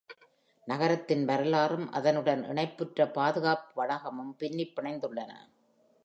நகரத்தின் 0.67 1.25
வரலாறும் 1.25 1.91
அதனுடன் 1.91 2.43
இணைப்புற்ற 2.43 3.07
பாதுகாப்பு 3.07 3.83
வளாகமும் 3.83 4.33
பின்னிப் 4.37 4.73
பிணைந்துள்ளன. 4.75 5.31